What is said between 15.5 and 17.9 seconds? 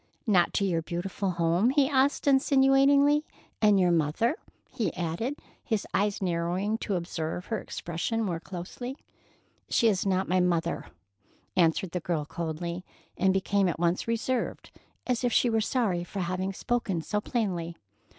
were sorry for having spoken so plainly.